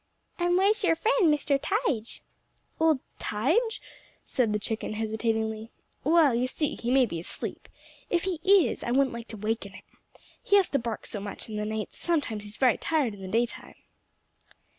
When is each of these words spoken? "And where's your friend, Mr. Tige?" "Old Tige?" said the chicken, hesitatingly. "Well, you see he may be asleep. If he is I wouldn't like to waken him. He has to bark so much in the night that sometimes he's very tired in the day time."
"And 0.39 0.57
where's 0.57 0.83
your 0.83 0.95
friend, 0.95 1.31
Mr. 1.31 1.59
Tige?" 1.61 2.23
"Old 2.79 3.01
Tige?" 3.19 3.79
said 4.25 4.51
the 4.51 4.57
chicken, 4.57 4.93
hesitatingly. 4.93 5.69
"Well, 6.03 6.33
you 6.33 6.47
see 6.47 6.73
he 6.73 6.89
may 6.89 7.05
be 7.05 7.19
asleep. 7.19 7.69
If 8.09 8.23
he 8.23 8.39
is 8.67 8.83
I 8.83 8.89
wouldn't 8.89 9.13
like 9.13 9.27
to 9.27 9.37
waken 9.37 9.73
him. 9.73 9.83
He 10.41 10.55
has 10.55 10.69
to 10.69 10.79
bark 10.79 11.05
so 11.05 11.19
much 11.19 11.49
in 11.49 11.55
the 11.55 11.67
night 11.67 11.91
that 11.91 11.99
sometimes 11.99 12.45
he's 12.45 12.57
very 12.57 12.79
tired 12.79 13.13
in 13.13 13.21
the 13.21 13.27
day 13.27 13.45
time." 13.45 13.75